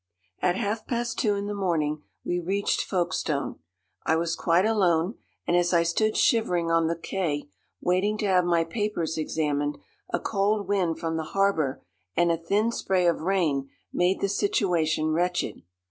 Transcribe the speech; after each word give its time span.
"At 0.41 0.55
half 0.55 0.87
past 0.87 1.19
two 1.19 1.35
in 1.35 1.45
the 1.45 1.53
morning 1.53 2.01
we 2.25 2.39
reached 2.39 2.81
Folkestone. 2.81 3.59
I 4.03 4.15
was 4.15 4.35
quite 4.35 4.65
alone, 4.65 5.19
and 5.45 5.55
as 5.55 5.73
I 5.75 5.83
stood 5.83 6.17
shivering 6.17 6.71
on 6.71 6.87
the 6.87 6.95
quay 6.97 7.49
waiting 7.81 8.17
to 8.17 8.25
have 8.25 8.43
my 8.43 8.63
papers 8.63 9.15
examined 9.19 9.77
a 10.11 10.19
cold 10.19 10.67
wind 10.67 10.97
from 10.97 11.17
the 11.17 11.21
harbour 11.37 11.83
and 12.17 12.31
a 12.31 12.37
thin 12.37 12.71
spray 12.71 13.05
of 13.05 13.21
rain 13.21 13.69
made 13.93 14.21
the 14.21 14.27
situation 14.29 15.09
wretched. 15.11 15.61